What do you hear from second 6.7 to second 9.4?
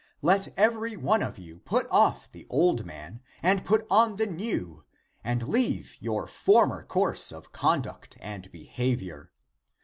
course of conduct and behavior.